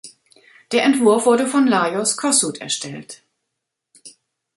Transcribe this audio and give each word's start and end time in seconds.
Der 0.71 0.83
Entwurf 0.83 1.27
wurde 1.27 1.45
von 1.45 1.67
Lajos 1.67 2.17
Kossuth 2.17 2.57
erstellt. 2.57 3.21